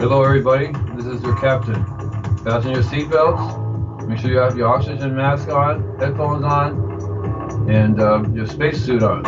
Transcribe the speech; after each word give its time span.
Hello, 0.00 0.24
everybody. 0.24 0.72
This 0.96 1.04
is 1.04 1.22
your 1.22 1.36
captain. 1.36 1.84
Fasten 2.38 2.70
your 2.70 2.82
seatbelts. 2.82 4.08
Make 4.08 4.18
sure 4.18 4.30
you 4.30 4.38
have 4.38 4.56
your 4.56 4.68
oxygen 4.68 5.14
mask 5.14 5.50
on, 5.50 5.98
headphones 5.98 6.42
on, 6.42 7.68
and 7.68 8.00
uh, 8.00 8.24
your 8.32 8.46
spacesuit 8.46 9.02
on. 9.02 9.22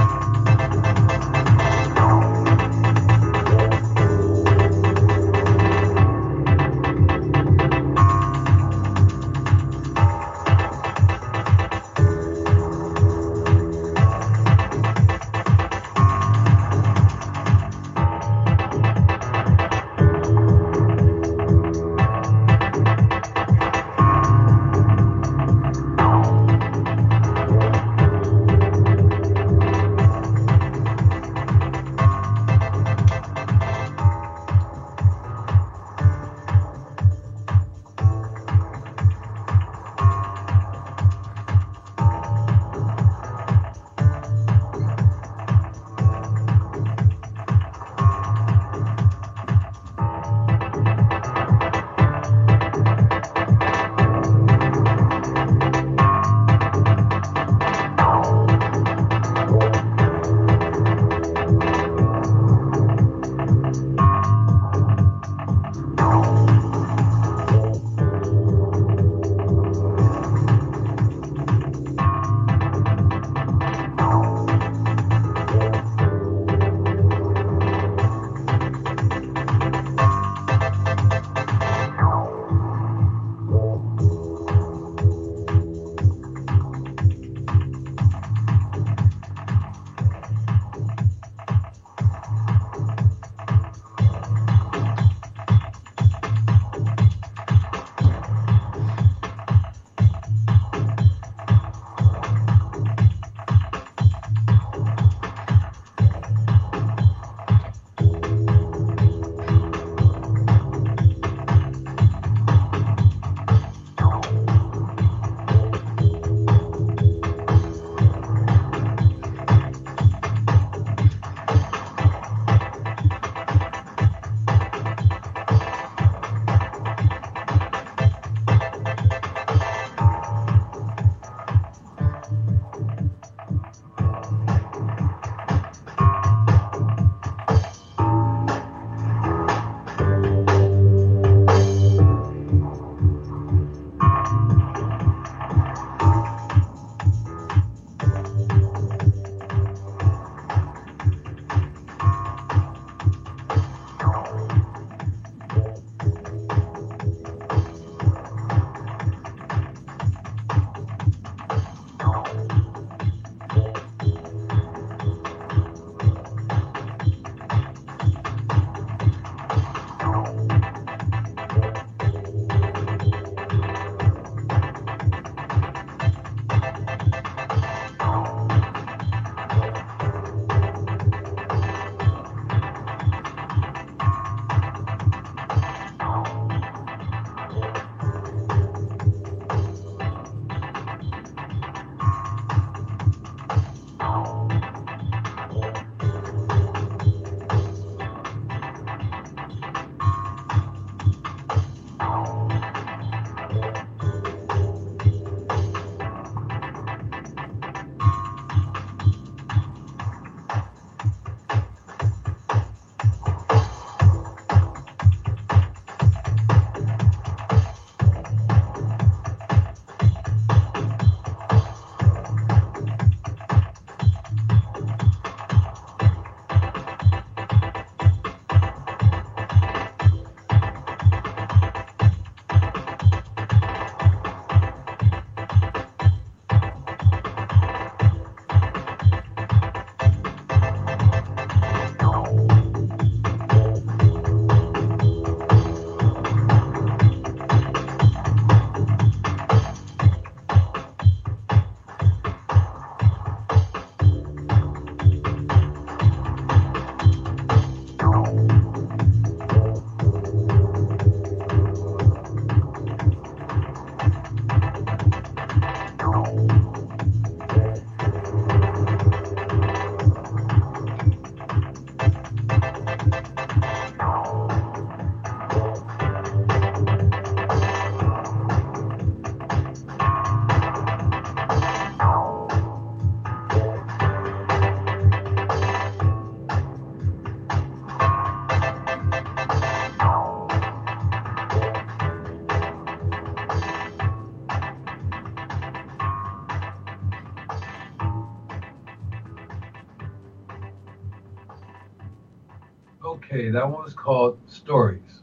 That 303.53 303.71
one 303.71 303.85
was 303.85 303.95
called 303.95 304.39
Stories. 304.49 305.21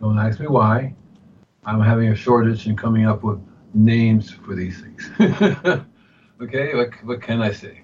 Don't 0.00 0.18
ask 0.18 0.40
me 0.40 0.46
why. 0.46 0.94
I'm 1.64 1.80
having 1.80 2.08
a 2.08 2.16
shortage 2.16 2.66
in 2.66 2.76
coming 2.76 3.06
up 3.06 3.22
with 3.22 3.40
names 3.74 4.30
for 4.30 4.54
these 4.54 4.80
things. 4.80 5.10
okay, 6.40 6.74
what, 6.74 6.90
what 7.04 7.22
can 7.22 7.40
I 7.40 7.52
say? 7.52 7.82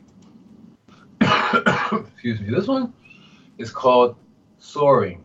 Excuse 1.20 2.40
me. 2.40 2.50
This 2.50 2.66
one 2.66 2.92
is 3.58 3.70
called 3.70 4.16
Soaring. 4.58 5.24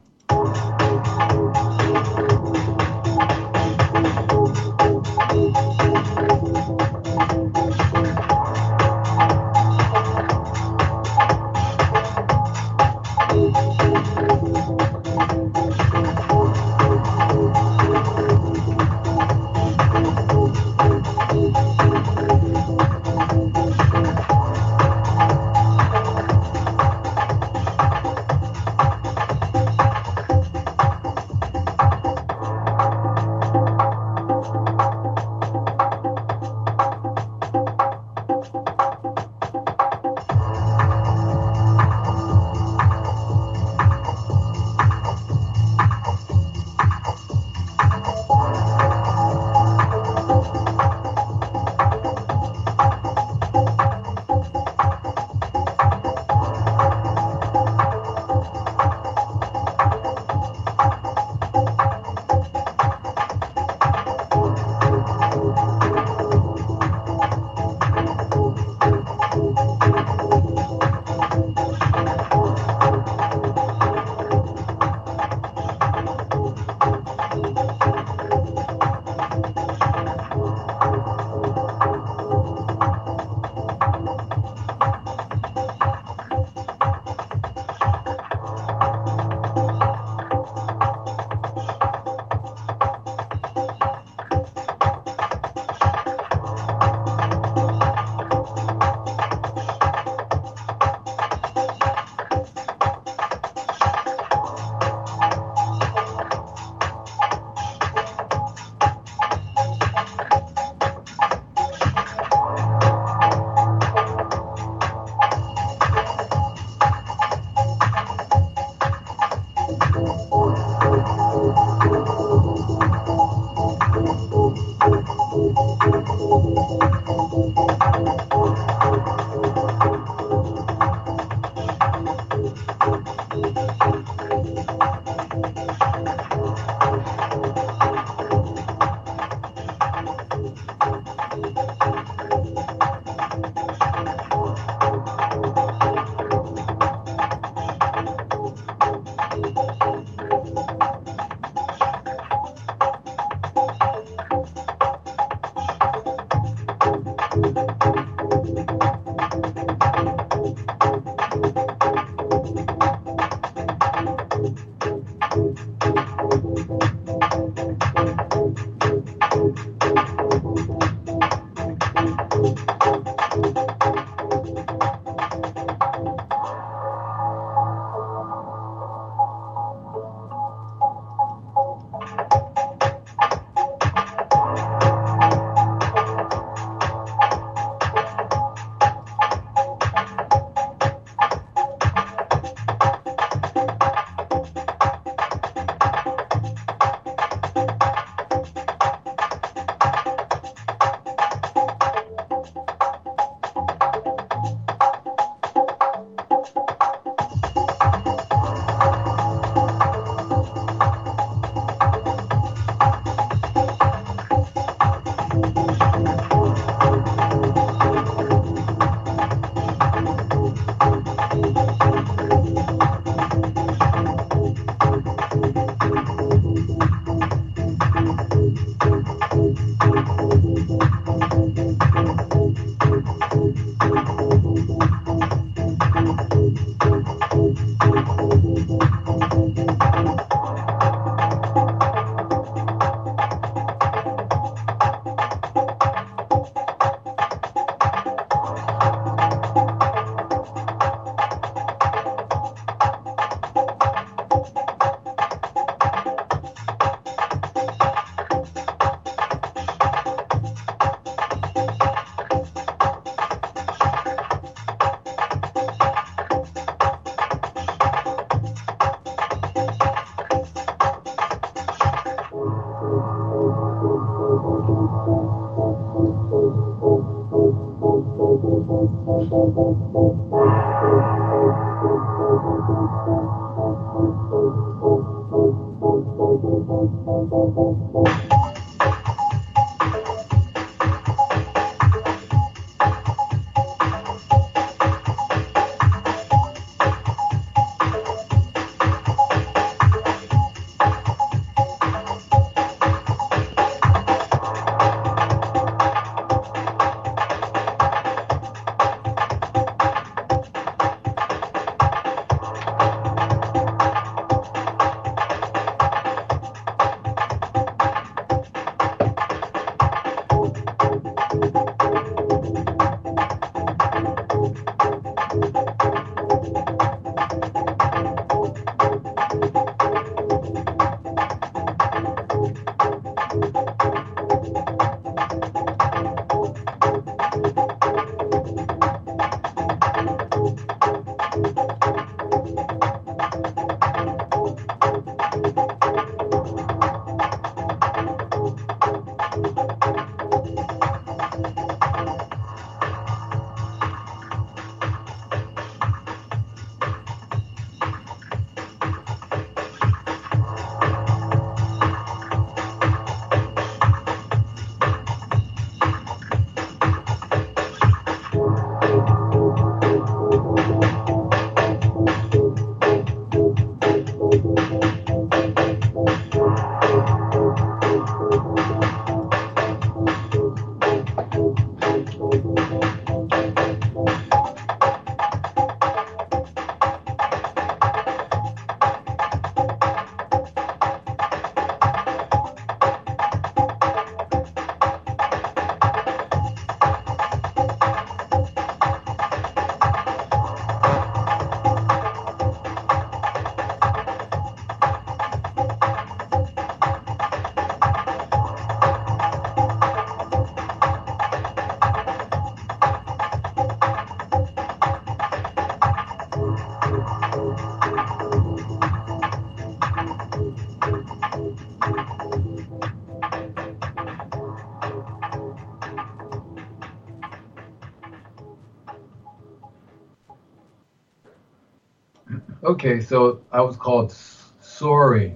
Okay, 432.79 433.01
so 433.01 433.41
I 433.51 433.59
was 433.59 433.75
called 433.75 434.13
Sorry. 434.61 435.35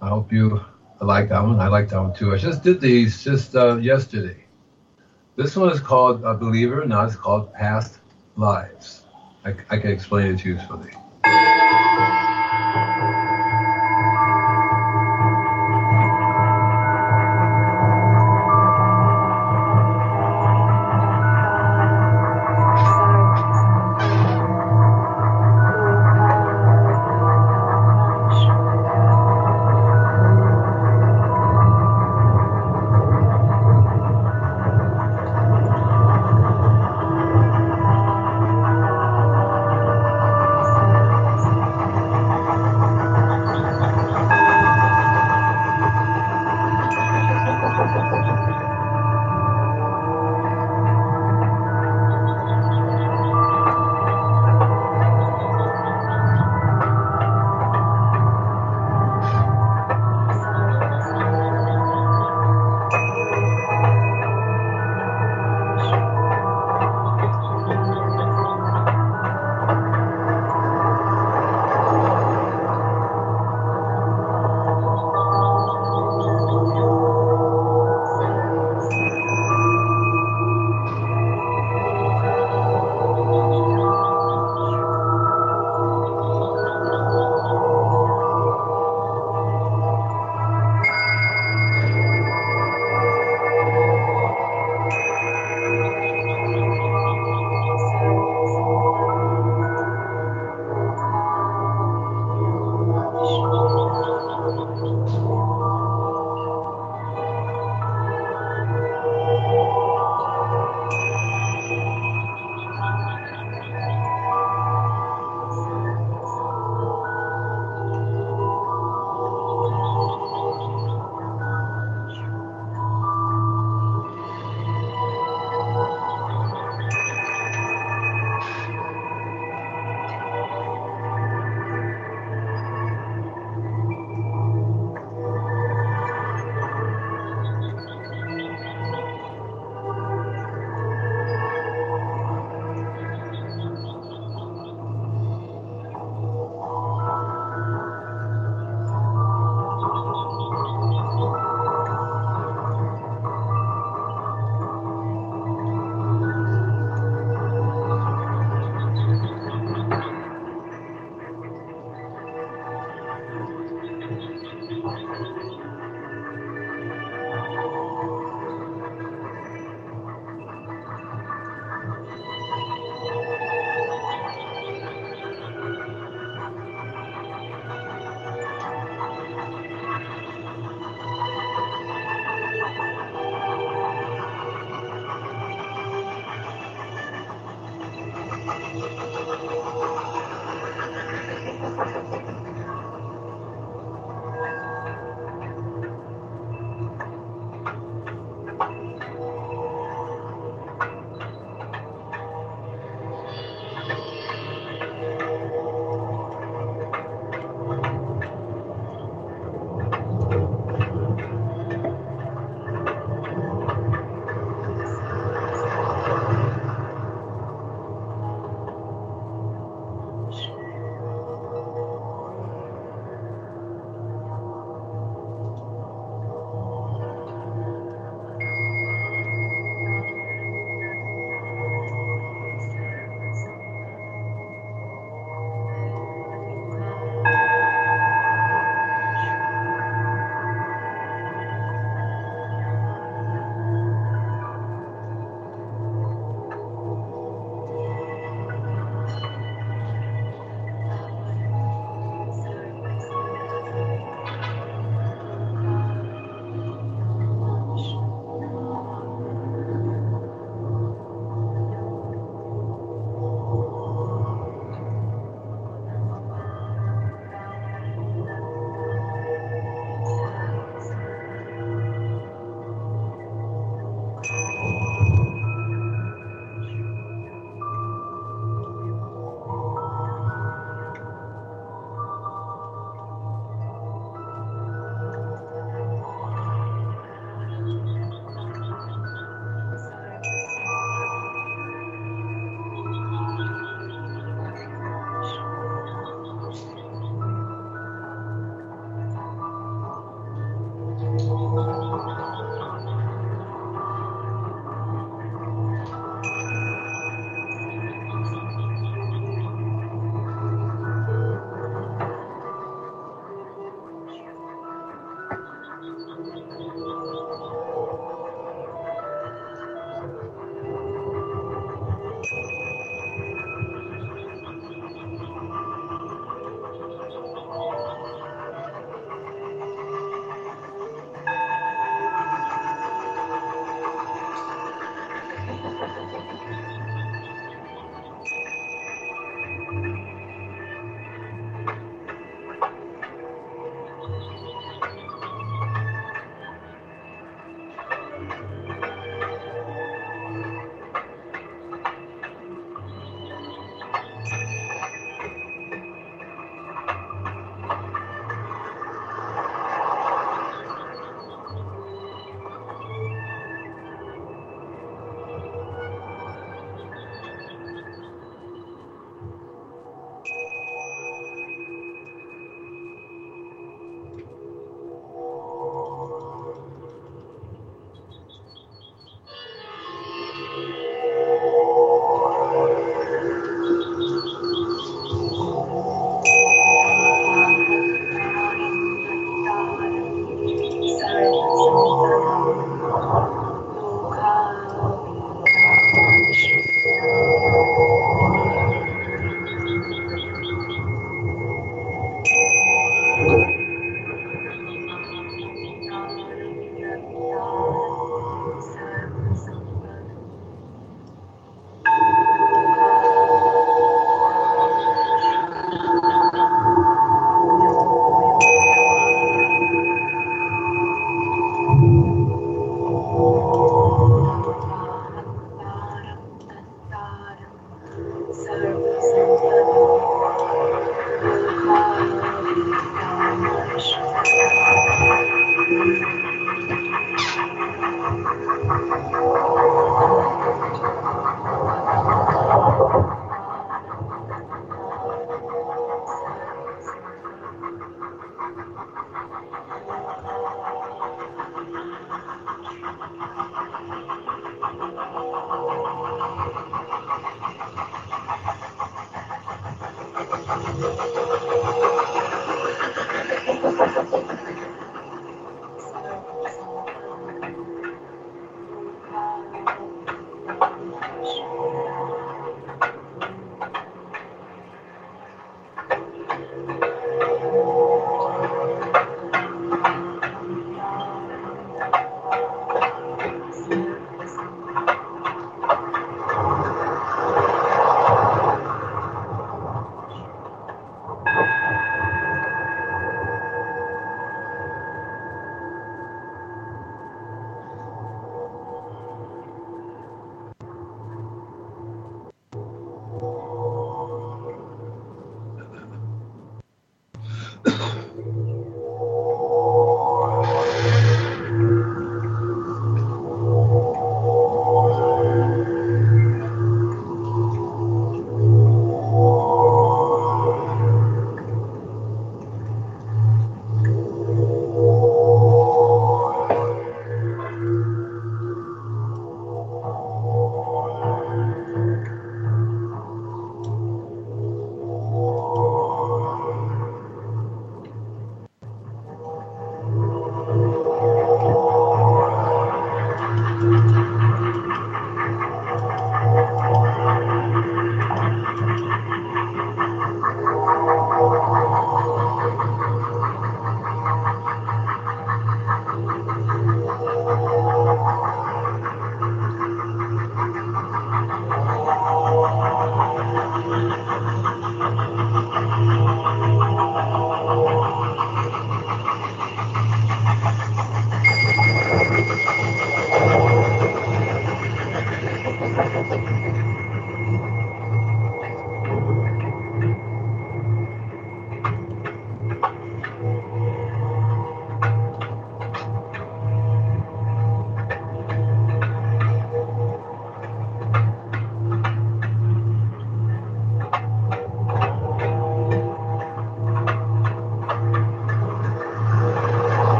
I 0.00 0.10
hope 0.10 0.32
you 0.32 0.60
like 1.00 1.28
that 1.30 1.42
one. 1.42 1.58
I 1.58 1.66
like 1.66 1.88
that 1.88 2.00
one 2.00 2.14
too. 2.14 2.32
I 2.32 2.38
just 2.38 2.62
did 2.62 2.80
these 2.80 3.24
just 3.24 3.56
uh, 3.56 3.78
yesterday. 3.78 4.44
This 5.34 5.56
one 5.56 5.72
is 5.72 5.80
called, 5.80 6.24
uh, 6.24 6.34
believe 6.34 6.70
it 6.70 6.78
or 6.78 6.84
not, 6.84 7.08
it's 7.08 7.16
called 7.16 7.52
Past 7.52 7.98
Lives. 8.36 9.06
I, 9.44 9.56
I 9.70 9.78
can 9.78 9.90
explain 9.90 10.28
it 10.32 10.38
to 10.42 10.50
you 10.50 10.54
usefully. 10.54 10.92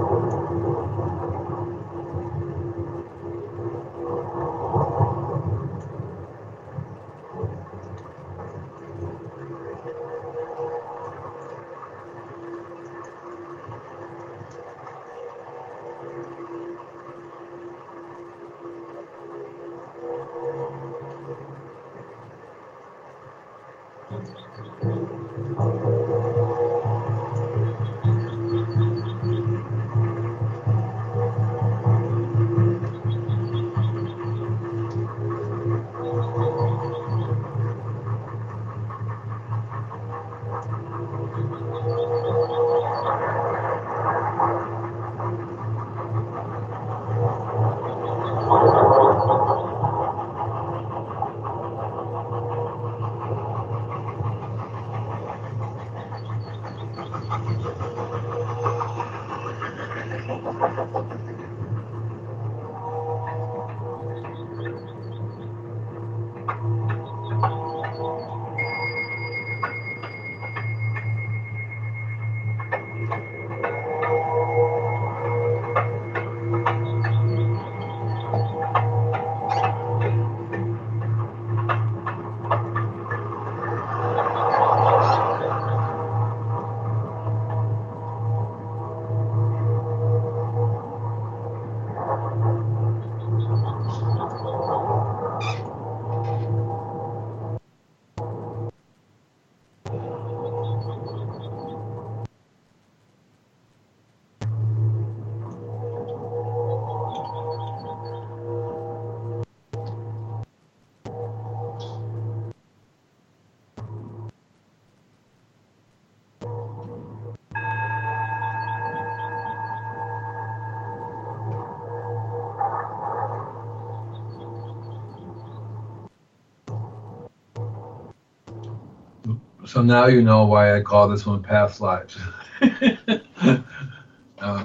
So 129.71 129.81
now 129.81 130.07
you 130.07 130.21
know 130.21 130.45
why 130.47 130.75
I 130.75 130.81
call 130.81 131.07
this 131.07 131.25
one 131.25 131.41
Past 131.41 131.79
Lives. 131.79 132.17
uh, 132.61 132.67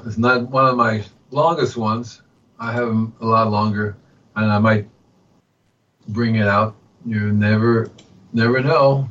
it's 0.05 0.19
not 0.19 0.51
one 0.51 0.67
of 0.67 0.77
my 0.77 1.05
longest 1.31 1.77
ones. 1.77 2.23
I 2.59 2.73
have 2.73 2.89
them 2.89 3.15
a 3.21 3.25
lot 3.25 3.49
longer, 3.49 3.97
and 4.35 4.51
I 4.51 4.59
might 4.59 4.89
bring 6.09 6.35
it 6.35 6.49
out. 6.49 6.75
You 7.05 7.31
never, 7.31 7.89
never 8.33 8.61
know. 8.61 9.09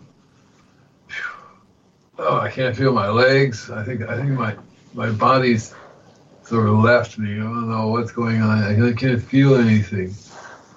Oh, 2.20 2.40
I 2.40 2.52
can't 2.52 2.76
feel 2.76 2.92
my 2.92 3.08
legs. 3.08 3.72
I 3.72 3.86
think 3.86 4.02
I 4.02 4.18
think 4.18 4.32
my 4.32 4.54
my 4.94 5.12
body's 5.12 5.74
sort 6.44 6.68
of 6.68 6.78
left 6.80 7.18
me. 7.18 7.36
I 7.36 7.44
don't 7.44 7.70
know 7.70 7.88
what's 7.88 8.12
going 8.12 8.42
on. 8.42 8.62
I 8.62 8.92
can't 8.92 9.24
feel 9.24 9.56
anything. 9.56 10.14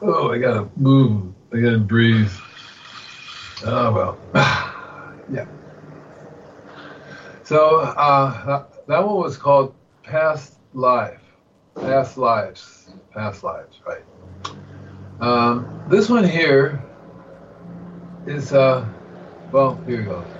Oh, 0.01 0.31
I 0.31 0.39
gotta 0.39 0.69
move. 0.77 1.35
I 1.53 1.59
gotta 1.59 1.79
breathe. 1.79 2.31
Oh 3.65 4.17
well. 4.33 4.63
Yeah. 5.33 5.47
So 7.45 7.81
uh, 7.81 8.65
that 8.87 9.07
one 9.07 9.17
was 9.17 9.37
called 9.37 9.75
Past 10.03 10.55
Life, 10.75 11.23
Past 11.75 12.19
Lives, 12.19 12.91
Past 13.13 13.43
Lives, 13.43 13.81
right? 13.87 14.03
Um, 15.21 15.83
this 15.89 16.09
one 16.09 16.25
here 16.25 16.81
is, 18.27 18.53
uh, 18.53 18.87
well, 19.51 19.81
here 19.87 19.99
we 19.99 20.05
go. 20.05 20.38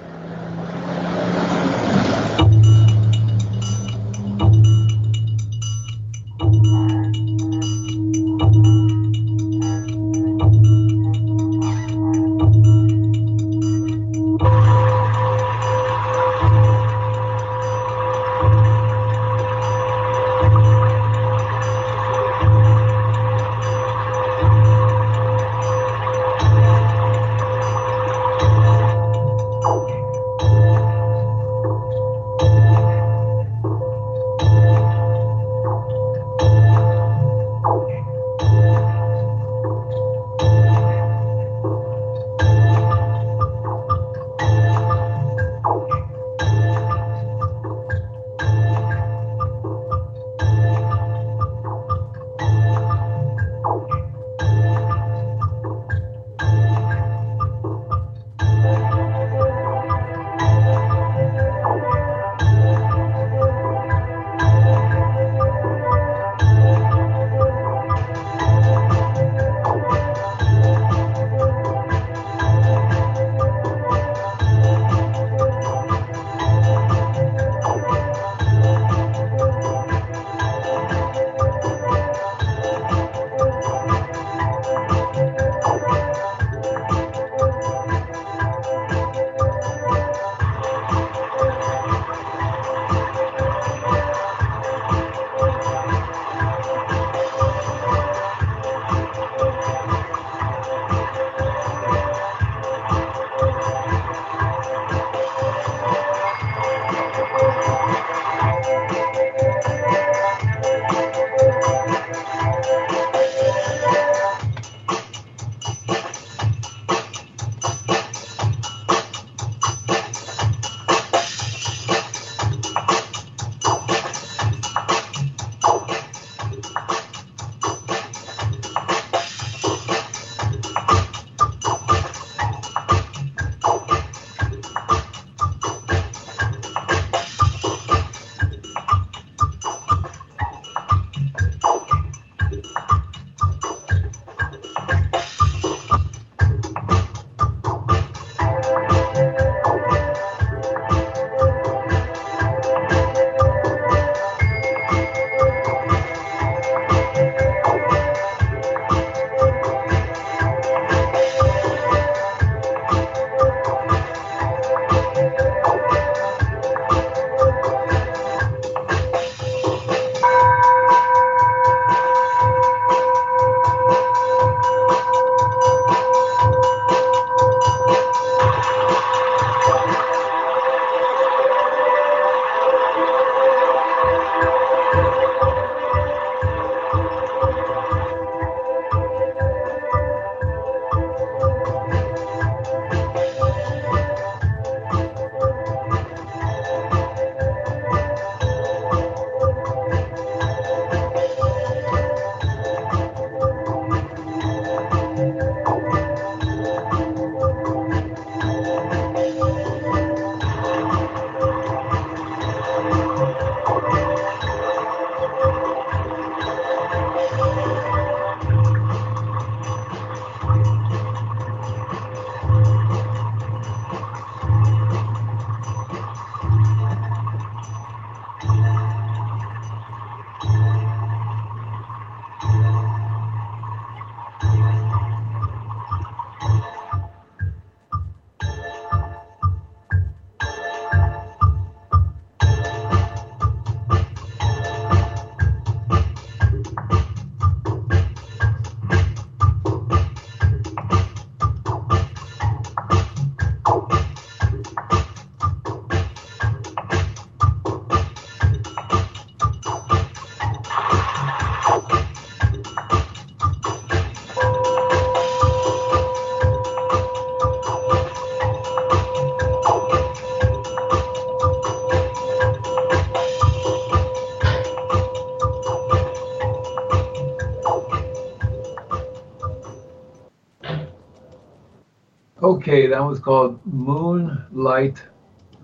Okay, 282.69 282.87
that 282.87 283.03
was 283.03 283.19
called 283.19 283.65
Moonlight 283.65 285.03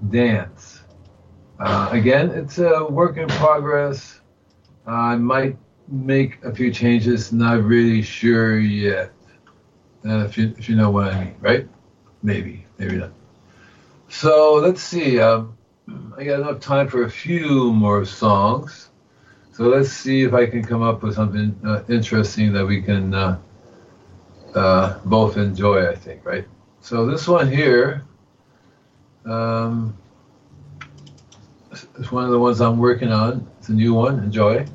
Dance. 0.09 0.85
Uh, 1.61 1.91
again, 1.93 2.31
it's 2.31 2.57
a 2.57 2.83
work 2.87 3.19
in 3.19 3.29
progress. 3.29 4.21
I 4.87 5.17
might 5.17 5.59
make 5.87 6.43
a 6.45 6.55
few 6.55 6.73
changes, 6.73 7.31
not 7.31 7.63
really 7.63 8.01
sure 8.01 8.59
yet. 8.59 9.13
Uh, 10.03 10.25
if, 10.25 10.39
you, 10.39 10.55
if 10.57 10.67
you 10.67 10.77
know 10.77 10.91
what 10.91 11.13
I 11.13 11.25
mean, 11.25 11.35
right? 11.43 11.69
Maybe, 12.23 12.65
maybe 12.79 12.97
not. 12.97 13.11
So 14.09 14.55
let's 14.55 14.81
see. 14.81 15.21
Um, 15.21 15.59
I 16.17 16.25
got 16.25 16.41
enough 16.41 16.61
time 16.61 16.89
for 16.89 17.03
a 17.05 17.11
few 17.11 17.71
more 17.71 18.07
songs. 18.07 18.89
So 19.53 19.65
let's 19.65 19.91
see 19.91 20.23
if 20.23 20.33
I 20.33 20.47
can 20.47 20.65
come 20.65 20.81
up 20.81 21.03
with 21.03 21.17
something 21.17 21.55
uh, 21.67 21.83
interesting 21.87 22.55
that 22.55 22.65
we 22.65 22.81
can 22.81 23.13
uh, 23.13 23.39
uh, 24.55 24.99
both 25.05 25.37
enjoy, 25.37 25.87
I 25.87 25.97
think, 25.97 26.25
right? 26.25 26.47
So 26.85 27.07
this 27.07 27.27
one 27.27 27.51
here 27.51 28.05
um, 29.25 29.97
is 31.73 32.13
one 32.13 32.25
of 32.25 32.31
the 32.31 32.39
ones 32.39 32.61
I'm 32.61 32.77
working 32.77 33.11
on. 33.11 33.51
It's 33.59 33.71
a 33.71 33.73
new 33.73 33.95
one. 33.95 34.19
Enjoy. 34.19 34.67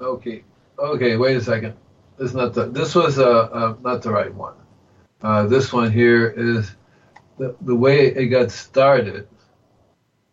Okay. 0.00 0.42
Okay. 0.80 1.16
Wait 1.16 1.36
a 1.36 1.40
second. 1.40 1.74
This 2.16 2.30
is 2.30 2.34
not 2.34 2.54
the. 2.54 2.70
This 2.72 2.96
was 2.96 3.20
uh, 3.20 3.42
uh 3.52 3.76
not 3.84 4.02
the 4.02 4.10
right 4.10 4.34
one. 4.34 4.54
Uh, 5.22 5.46
this 5.46 5.72
one 5.72 5.92
here 5.92 6.30
is 6.36 6.74
the 7.38 7.54
the 7.60 7.76
way 7.76 8.08
it 8.08 8.26
got 8.26 8.50
started. 8.50 9.28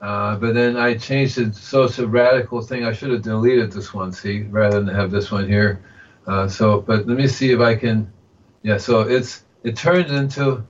Uh, 0.05 0.35
but 0.35 0.53
then 0.53 0.77
I 0.77 0.93
changed 0.93 1.39
it 1.39 1.55
so 1.55 1.85
it's 1.85 1.97
a 1.97 2.07
radical 2.07 2.61
thing. 2.61 2.85
I 2.85 2.93
should 2.93 3.09
have 3.09 3.23
deleted 3.23 3.71
this 3.71 3.91
one, 3.91 4.11
see, 4.11 4.43
rather 4.43 4.79
than 4.79 4.93
have 4.93 5.09
this 5.09 5.31
one 5.31 5.47
here. 5.47 5.83
Uh, 6.27 6.47
so, 6.47 6.81
but 6.81 7.07
let 7.07 7.17
me 7.17 7.27
see 7.27 7.51
if 7.51 7.59
I 7.59 7.73
can. 7.73 8.13
Yeah. 8.61 8.77
So 8.77 9.01
it's 9.01 9.45
it 9.63 9.75
turned 9.75 10.11
into. 10.11 10.63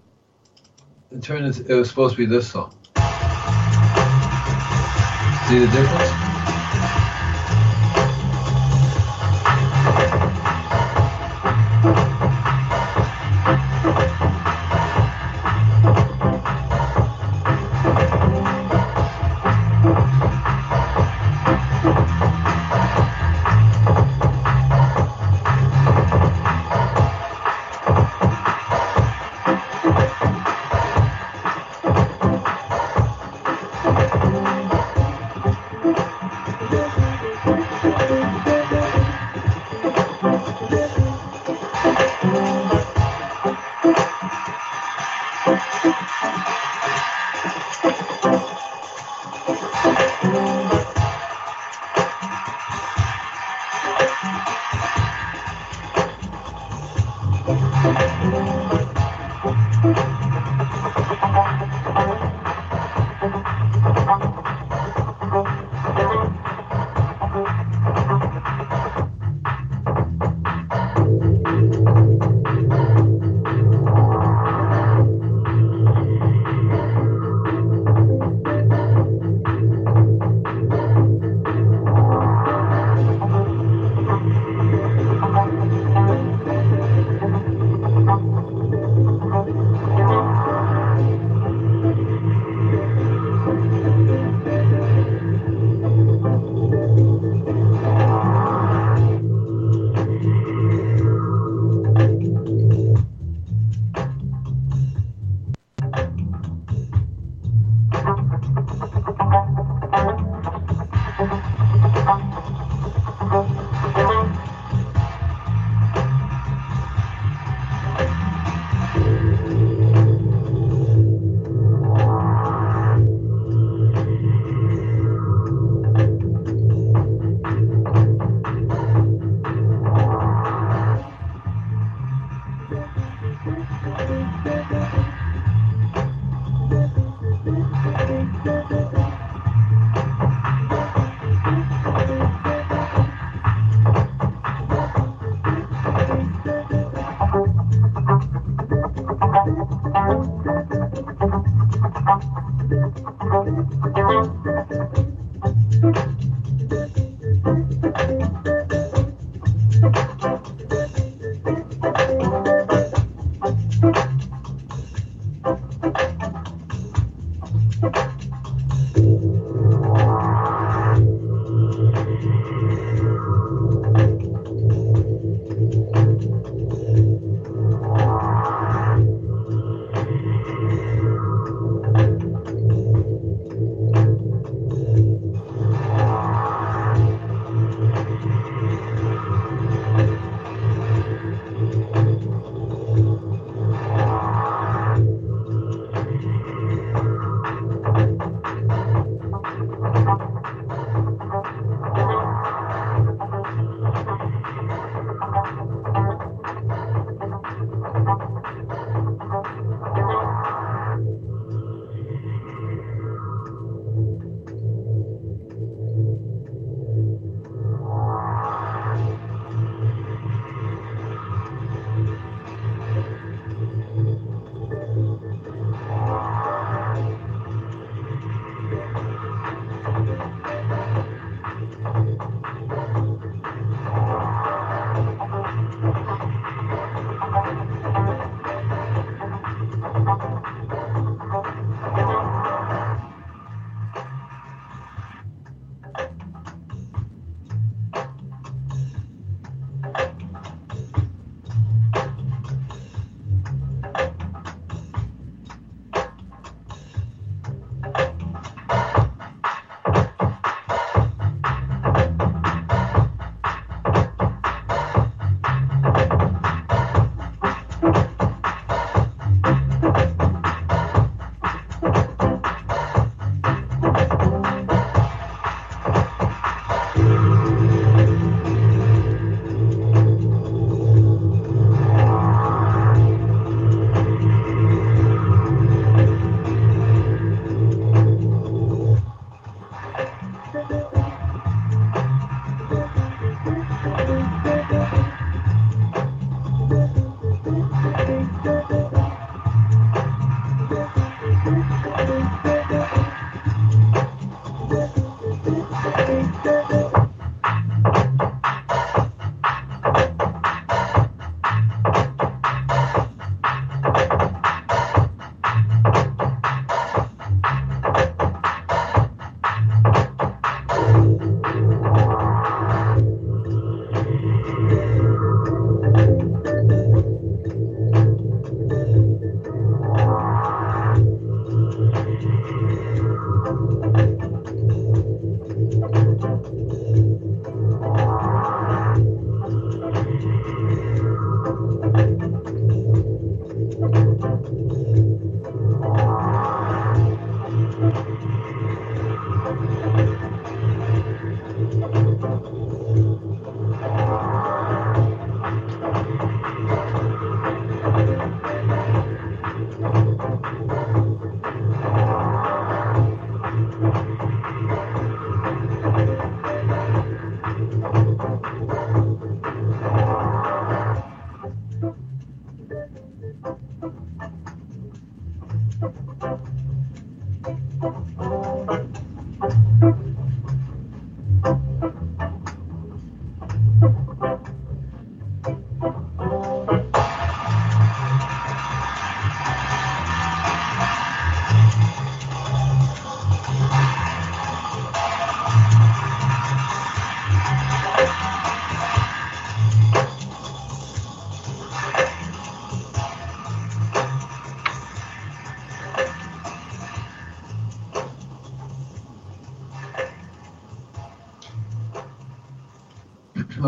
It 1.12 1.22
turned 1.22 1.48
into. 1.48 1.70
It 1.70 1.76
was 1.76 1.90
supposed 1.90 2.16
to 2.16 2.18
be 2.18 2.26
this 2.26 2.50
song. 2.50 2.78
See 5.50 5.60
the 5.60 5.68
difference? 5.70 6.25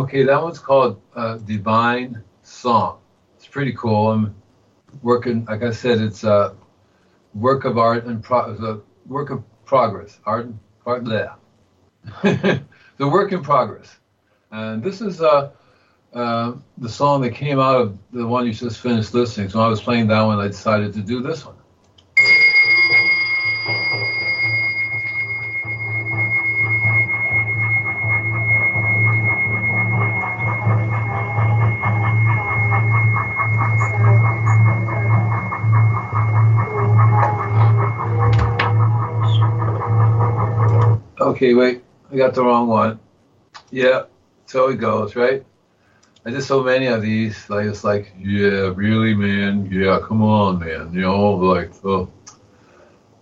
Okay, 0.08 0.24
that 0.24 0.42
one's 0.42 0.58
called 0.58 1.02
uh, 1.18 1.36
Divine 1.40 2.24
Song. 2.42 3.00
It's 3.36 3.46
pretty 3.46 3.74
cool. 3.74 4.10
I'm 4.10 4.36
working, 5.02 5.44
like 5.44 5.64
I 5.64 5.72
said, 5.72 6.00
it's 6.00 6.24
a 6.24 6.56
work 7.34 7.66
of 7.66 7.78
art 7.78 8.06
and 8.06 8.24
pro- 8.24 8.56
a 8.56 8.80
work 9.06 9.32
of 9.32 9.44
progress. 9.66 10.22
Art, 10.26 10.48
art 10.86 11.04
there. 11.04 11.36
the 12.24 13.06
work 13.06 13.34
in 13.34 13.44
progress. 13.44 13.98
And 14.50 14.82
this 14.82 15.02
is 15.02 15.22
uh, 15.22 15.52
uh, 16.14 16.54
the 16.78 16.88
song 16.88 17.20
that 17.24 17.32
came 17.32 17.60
out 17.60 17.76
of 17.76 17.98
the 18.14 18.26
one 18.26 18.46
you 18.48 18.54
just 18.54 18.80
finished 18.80 19.14
listening. 19.14 19.50
So 19.50 19.60
I 19.60 19.68
was 19.68 19.82
playing 19.82 20.08
that 20.08 20.22
one, 20.22 20.40
I 20.40 20.48
decided 20.48 20.94
to 20.94 21.02
do 21.02 21.22
this 21.22 21.46
one. 21.46 21.57
Okay, 41.38 41.54
wait, 41.54 41.84
I 42.12 42.16
got 42.16 42.34
the 42.34 42.44
wrong 42.44 42.68
one. 42.68 43.00
Yeah, 43.70 44.06
so 44.48 44.70
it 44.70 44.78
goes, 44.78 45.16
right? 45.16 45.46
I 46.26 46.32
did 46.32 46.42
so 46.42 46.64
many 46.64 46.88
of 46.88 47.04
these, 47.04 47.48
like 47.48 47.68
it's 47.68 47.84
like, 47.84 48.12
yeah, 48.18 48.74
really, 48.74 49.14
man, 49.14 49.70
yeah, 49.72 50.00
come 50.04 50.24
on, 50.24 50.58
man, 50.58 50.92
you 50.92 51.02
know, 51.02 51.34
like, 51.36 51.70
oh. 51.86 52.12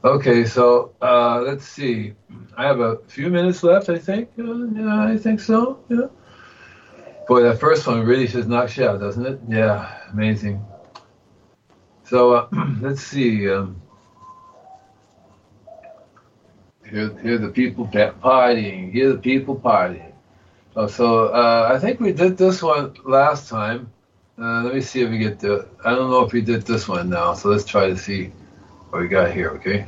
Okay, 0.05 0.45
so 0.45 0.93
uh, 1.01 1.41
let's 1.41 1.67
see. 1.67 2.13
I 2.55 2.65
have 2.65 2.79
a 2.79 2.99
few 2.99 3.27
minutes 3.29 3.63
left, 3.63 3.89
I 3.89 3.97
think. 3.97 4.29
Uh, 4.39 4.63
yeah, 4.67 5.03
I 5.07 5.17
think 5.17 5.41
so. 5.41 5.83
Yeah. 5.89 6.07
Boy, 7.27 7.41
that 7.41 7.59
first 7.59 7.85
one 7.85 7.99
really 8.05 8.29
just 8.29 8.47
knocks 8.47 8.77
you 8.77 8.87
out, 8.87 9.01
doesn't 9.01 9.25
it? 9.25 9.41
Yeah, 9.49 9.93
amazing. 10.13 10.63
So 12.05 12.33
uh, 12.33 12.47
let's 12.79 13.01
see. 13.01 13.49
Um, 13.49 13.81
Hear 16.95 17.37
the 17.37 17.49
people 17.49 17.87
partying. 17.87 18.93
Hear 18.93 19.11
the 19.11 19.17
people 19.17 19.57
partying. 19.57 20.13
Oh, 20.77 20.87
so 20.87 21.27
uh, 21.27 21.69
I 21.73 21.77
think 21.77 21.99
we 21.99 22.13
did 22.13 22.37
this 22.37 22.63
one 22.63 22.95
last 23.03 23.49
time. 23.49 23.91
Uh, 24.39 24.63
let 24.63 24.73
me 24.73 24.79
see 24.79 25.01
if 25.01 25.09
we 25.09 25.17
get 25.17 25.39
the. 25.41 25.67
I 25.83 25.91
don't 25.91 26.09
know 26.09 26.23
if 26.23 26.31
we 26.31 26.39
did 26.39 26.61
this 26.61 26.87
one 26.87 27.09
now. 27.09 27.33
So 27.33 27.49
let's 27.49 27.65
try 27.65 27.87
to 27.87 27.97
see 27.97 28.31
what 28.91 29.01
we 29.01 29.09
got 29.09 29.33
here. 29.33 29.49
Okay. 29.51 29.85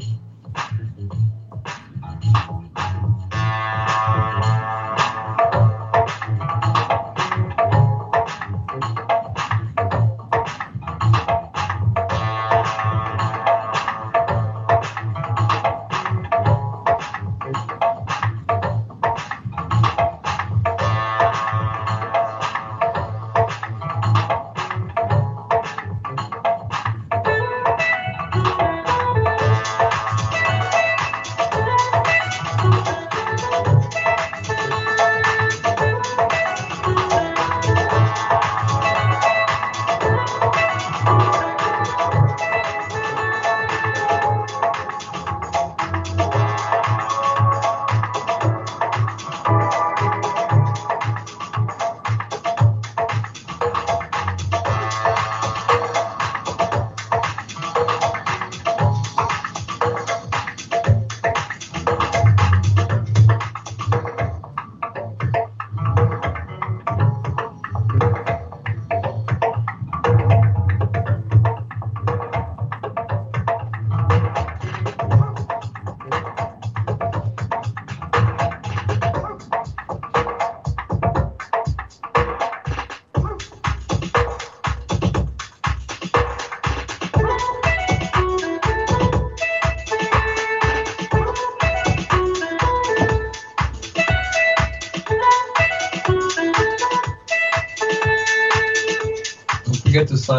Dios. 0.00 0.29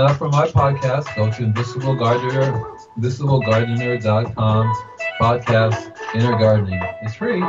For 0.10 0.30
my 0.30 0.48
podcast, 0.48 1.16
go 1.16 1.32
to 1.32 1.44
Invisible 1.44 1.96
Gardener, 1.96 2.52
invisiblegardener.com, 2.98 4.76
podcast, 5.22 5.96
Inner 6.16 6.38
Gardening. 6.38 6.82
It's 7.02 7.16
free. 7.16 7.40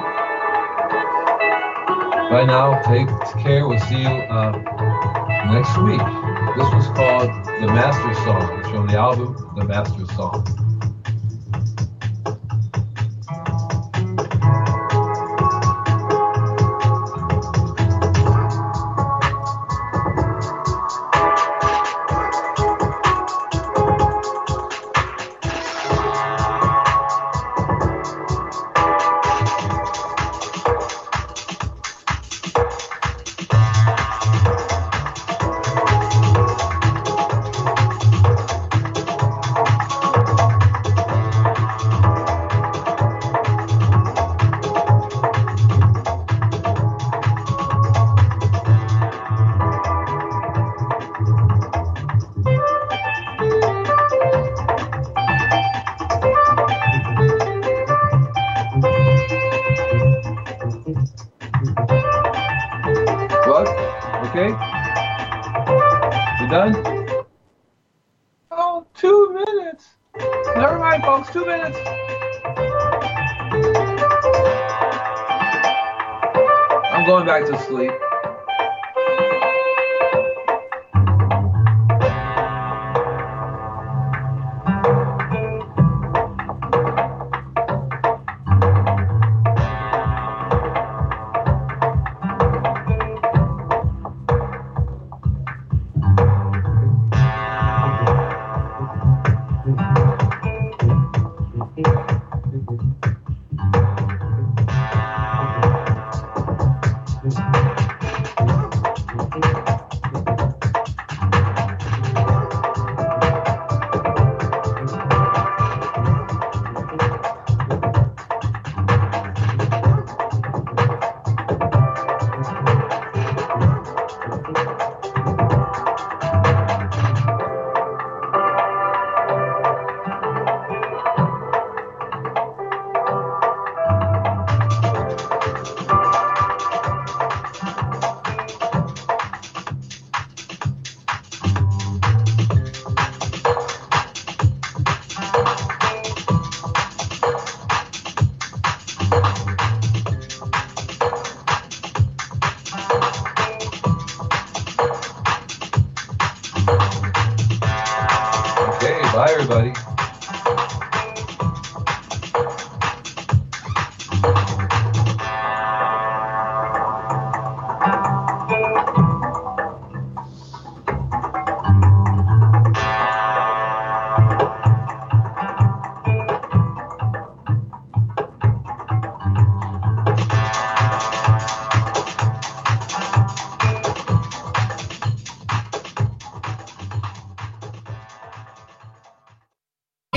Bye 2.30 2.44
now. 2.46 2.80
Take 2.82 3.08
care. 3.42 3.68
We'll 3.68 3.78
see 3.80 4.00
you 4.00 4.08
uh, 4.08 4.52
next 5.52 5.76
week. 5.78 6.00
This 6.56 6.72
was 6.72 6.86
called 6.96 7.30
The 7.60 7.66
Master 7.66 8.14
Song. 8.24 8.58
It's 8.58 8.68
from 8.68 8.86
the 8.86 8.96
album 8.98 9.36
The 9.56 9.64
Master 9.64 10.06
Song. 10.14 10.61